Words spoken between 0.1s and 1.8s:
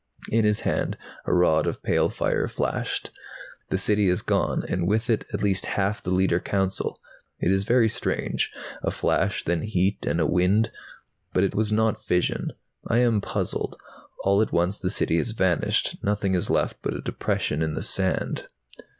In his hand a rod